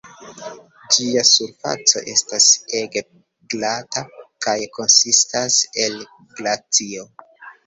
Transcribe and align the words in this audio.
Ĝia 0.95 1.21
surfaco 1.31 2.01
estas 2.13 2.47
ege 2.79 3.03
glata 3.55 4.03
kaj 4.47 4.57
konsistas 4.79 5.61
el 5.85 6.01
glacio. 6.41 7.07